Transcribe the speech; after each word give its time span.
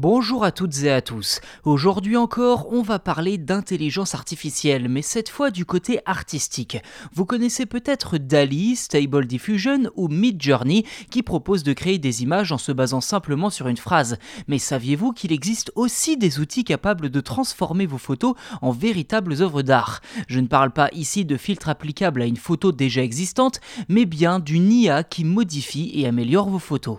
Bonjour 0.00 0.44
à 0.44 0.52
toutes 0.52 0.84
et 0.84 0.92
à 0.92 1.02
tous. 1.02 1.40
Aujourd'hui 1.64 2.16
encore, 2.16 2.72
on 2.72 2.82
va 2.82 3.00
parler 3.00 3.36
d'intelligence 3.36 4.14
artificielle, 4.14 4.88
mais 4.88 5.02
cette 5.02 5.28
fois 5.28 5.50
du 5.50 5.64
côté 5.64 5.98
artistique. 6.06 6.78
Vous 7.12 7.24
connaissez 7.24 7.66
peut-être 7.66 8.16
DALI, 8.16 8.76
Stable 8.76 9.26
Diffusion 9.26 9.90
ou 9.96 10.06
Midjourney 10.06 10.86
qui 11.10 11.24
proposent 11.24 11.64
de 11.64 11.72
créer 11.72 11.98
des 11.98 12.22
images 12.22 12.52
en 12.52 12.58
se 12.58 12.70
basant 12.70 13.00
simplement 13.00 13.50
sur 13.50 13.66
une 13.66 13.76
phrase. 13.76 14.18
Mais 14.46 14.58
saviez-vous 14.58 15.10
qu'il 15.10 15.32
existe 15.32 15.72
aussi 15.74 16.16
des 16.16 16.38
outils 16.38 16.62
capables 16.62 17.10
de 17.10 17.20
transformer 17.20 17.86
vos 17.86 17.98
photos 17.98 18.36
en 18.62 18.70
véritables 18.70 19.42
œuvres 19.42 19.62
d'art? 19.62 20.00
Je 20.28 20.38
ne 20.38 20.46
parle 20.46 20.70
pas 20.70 20.90
ici 20.92 21.24
de 21.24 21.36
filtres 21.36 21.70
applicables 21.70 22.22
à 22.22 22.26
une 22.26 22.36
photo 22.36 22.70
déjà 22.70 23.02
existante, 23.02 23.58
mais 23.88 24.06
bien 24.06 24.38
d'une 24.38 24.70
IA 24.70 25.02
qui 25.02 25.24
modifie 25.24 25.90
et 25.92 26.06
améliore 26.06 26.50
vos 26.50 26.60
photos. 26.60 26.98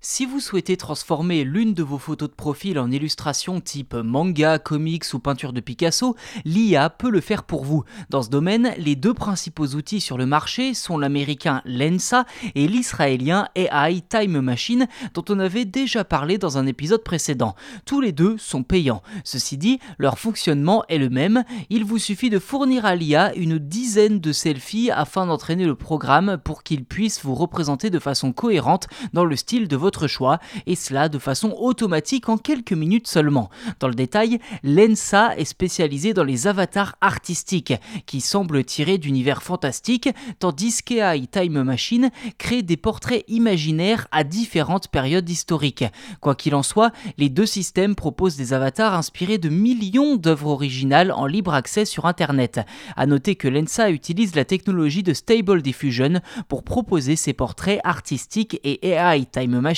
Si 0.00 0.26
vous 0.26 0.38
souhaitez 0.38 0.76
transformer 0.76 1.42
l'une 1.42 1.74
de 1.74 1.82
vos 1.82 1.98
photos 1.98 2.28
de 2.28 2.34
profil 2.34 2.78
en 2.78 2.88
illustration 2.88 3.60
type 3.60 3.94
manga, 3.94 4.60
comics 4.60 5.12
ou 5.12 5.18
peinture 5.18 5.52
de 5.52 5.58
Picasso, 5.58 6.14
l'IA 6.44 6.88
peut 6.88 7.10
le 7.10 7.20
faire 7.20 7.42
pour 7.42 7.64
vous. 7.64 7.82
Dans 8.08 8.22
ce 8.22 8.30
domaine, 8.30 8.72
les 8.78 8.94
deux 8.94 9.12
principaux 9.12 9.66
outils 9.74 10.00
sur 10.00 10.16
le 10.16 10.24
marché 10.24 10.72
sont 10.72 10.98
l'américain 10.98 11.62
Lensa 11.64 12.26
et 12.54 12.68
l'israélien 12.68 13.48
AI 13.56 14.00
Time 14.08 14.40
Machine 14.40 14.86
dont 15.14 15.24
on 15.30 15.40
avait 15.40 15.64
déjà 15.64 16.04
parlé 16.04 16.38
dans 16.38 16.58
un 16.58 16.66
épisode 16.68 17.02
précédent. 17.02 17.56
Tous 17.84 18.00
les 18.00 18.12
deux 18.12 18.38
sont 18.38 18.62
payants. 18.62 19.02
Ceci 19.24 19.58
dit, 19.58 19.80
leur 19.98 20.20
fonctionnement 20.20 20.84
est 20.88 20.98
le 20.98 21.10
même. 21.10 21.42
Il 21.70 21.84
vous 21.84 21.98
suffit 21.98 22.30
de 22.30 22.38
fournir 22.38 22.86
à 22.86 22.94
l'IA 22.94 23.34
une 23.34 23.58
dizaine 23.58 24.20
de 24.20 24.30
selfies 24.30 24.92
afin 24.92 25.26
d'entraîner 25.26 25.64
le 25.64 25.74
programme 25.74 26.38
pour 26.44 26.62
qu'il 26.62 26.84
puisse 26.84 27.24
vous 27.24 27.34
représenter 27.34 27.90
de 27.90 27.98
façon 27.98 28.32
cohérente 28.32 28.86
dans 29.12 29.24
le 29.24 29.34
style 29.34 29.66
de 29.66 29.76
votre 29.76 29.87
choix, 30.06 30.38
et 30.66 30.74
cela 30.74 31.08
de 31.08 31.18
façon 31.18 31.54
automatique 31.58 32.28
en 32.28 32.36
quelques 32.36 32.72
minutes 32.72 33.08
seulement. 33.08 33.50
Dans 33.80 33.88
le 33.88 33.94
détail, 33.94 34.38
l'ENSA 34.62 35.36
est 35.36 35.44
spécialisé 35.44 36.14
dans 36.14 36.24
les 36.24 36.46
avatars 36.46 36.96
artistiques, 37.00 37.74
qui 38.06 38.20
semblent 38.20 38.64
tirés 38.64 38.98
d'univers 38.98 39.42
fantastiques, 39.42 40.10
tandis 40.38 40.82
qu'AI 40.82 41.26
Time 41.26 41.62
Machine 41.62 42.10
crée 42.38 42.62
des 42.62 42.76
portraits 42.76 43.24
imaginaires 43.28 44.06
à 44.12 44.24
différentes 44.24 44.88
périodes 44.88 45.28
historiques. 45.28 45.84
Quoi 46.20 46.34
qu'il 46.34 46.54
en 46.54 46.62
soit, 46.62 46.92
les 47.16 47.28
deux 47.28 47.46
systèmes 47.46 47.94
proposent 47.94 48.36
des 48.36 48.52
avatars 48.52 48.94
inspirés 48.94 49.38
de 49.38 49.48
millions 49.48 50.16
d'œuvres 50.16 50.50
originales 50.50 51.12
en 51.12 51.26
libre 51.26 51.54
accès 51.54 51.84
sur 51.84 52.06
Internet. 52.06 52.60
A 52.96 53.06
noter 53.06 53.36
que 53.36 53.48
l'ENSA 53.48 53.90
utilise 53.90 54.34
la 54.34 54.44
technologie 54.44 55.02
de 55.02 55.14
Stable 55.14 55.62
Diffusion 55.62 56.20
pour 56.48 56.62
proposer 56.62 57.16
ses 57.16 57.32
portraits 57.32 57.80
artistiques 57.84 58.60
et 58.64 58.88
AI 58.88 59.24
Time 59.26 59.60
Machine 59.60 59.77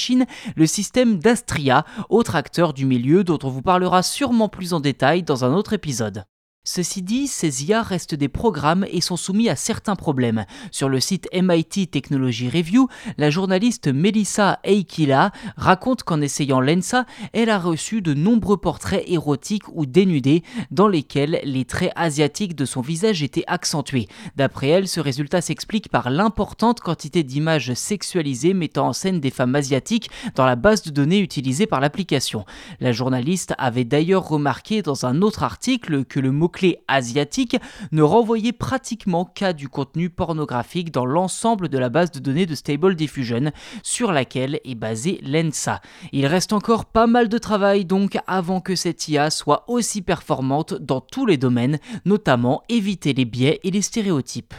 le 0.56 0.66
système 0.66 1.18
d'Astria, 1.18 1.84
autre 2.08 2.36
acteur 2.36 2.72
du 2.72 2.86
milieu 2.86 3.24
dont 3.24 3.38
on 3.42 3.48
vous 3.48 3.62
parlera 3.62 4.02
sûrement 4.02 4.48
plus 4.48 4.72
en 4.72 4.80
détail 4.80 5.22
dans 5.22 5.44
un 5.44 5.52
autre 5.52 5.72
épisode. 5.72 6.24
Ceci 6.64 7.00
dit, 7.00 7.26
ces 7.26 7.64
IA 7.64 7.82
restent 7.82 8.14
des 8.14 8.28
programmes 8.28 8.84
et 8.92 9.00
sont 9.00 9.16
soumis 9.16 9.48
à 9.48 9.56
certains 9.56 9.96
problèmes. 9.96 10.44
Sur 10.70 10.90
le 10.90 11.00
site 11.00 11.26
MIT 11.32 11.86
Technology 11.86 12.50
Review, 12.50 12.86
la 13.16 13.30
journaliste 13.30 13.88
Melissa 13.88 14.60
Eikila 14.62 15.32
raconte 15.56 16.02
qu'en 16.02 16.20
essayant 16.20 16.60
Lensa, 16.60 17.06
elle 17.32 17.48
a 17.48 17.58
reçu 17.58 18.02
de 18.02 18.12
nombreux 18.12 18.58
portraits 18.58 19.04
érotiques 19.06 19.68
ou 19.72 19.86
dénudés 19.86 20.42
dans 20.70 20.86
lesquels 20.86 21.40
les 21.44 21.64
traits 21.64 21.92
asiatiques 21.96 22.54
de 22.54 22.66
son 22.66 22.82
visage 22.82 23.22
étaient 23.22 23.44
accentués. 23.46 24.06
D'après 24.36 24.68
elle, 24.68 24.86
ce 24.86 25.00
résultat 25.00 25.40
s'explique 25.40 25.88
par 25.88 26.10
l'importante 26.10 26.80
quantité 26.80 27.22
d'images 27.22 27.72
sexualisées 27.72 28.52
mettant 28.52 28.88
en 28.88 28.92
scène 28.92 29.20
des 29.20 29.30
femmes 29.30 29.54
asiatiques 29.54 30.10
dans 30.34 30.44
la 30.44 30.56
base 30.56 30.82
de 30.82 30.90
données 30.90 31.20
utilisée 31.20 31.66
par 31.66 31.80
l'application. 31.80 32.44
La 32.80 32.92
journaliste 32.92 33.54
avait 33.56 33.84
d'ailleurs 33.84 34.28
remarqué 34.28 34.82
dans 34.82 35.06
un 35.06 35.22
autre 35.22 35.42
article 35.42 36.04
que 36.04 36.20
le 36.20 36.32
mot 36.32 36.50
clé 36.60 36.82
asiatique 36.88 37.56
ne 37.90 38.02
renvoyait 38.02 38.52
pratiquement 38.52 39.24
qu'à 39.24 39.54
du 39.54 39.70
contenu 39.70 40.10
pornographique 40.10 40.92
dans 40.92 41.06
l'ensemble 41.06 41.70
de 41.70 41.78
la 41.78 41.88
base 41.88 42.10
de 42.10 42.18
données 42.18 42.44
de 42.44 42.54
Stable 42.54 42.96
Diffusion 42.96 43.50
sur 43.82 44.12
laquelle 44.12 44.60
est 44.64 44.74
basée 44.74 45.22
l'ENSA. 45.22 45.80
Il 46.12 46.26
reste 46.26 46.52
encore 46.52 46.84
pas 46.84 47.06
mal 47.06 47.30
de 47.30 47.38
travail 47.38 47.86
donc 47.86 48.18
avant 48.26 48.60
que 48.60 48.74
cette 48.74 49.08
IA 49.08 49.30
soit 49.30 49.64
aussi 49.68 50.02
performante 50.02 50.74
dans 50.74 51.00
tous 51.00 51.24
les 51.24 51.38
domaines, 51.38 51.78
notamment 52.04 52.62
éviter 52.68 53.14
les 53.14 53.24
biais 53.24 53.60
et 53.64 53.70
les 53.70 53.80
stéréotypes. 53.80 54.52